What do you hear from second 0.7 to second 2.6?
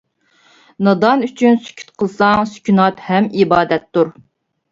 نادان ئۈچۈن سۈكۈت قىلساڭ،